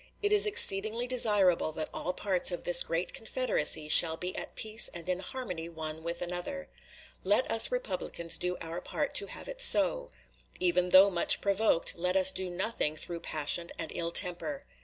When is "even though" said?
10.59-11.11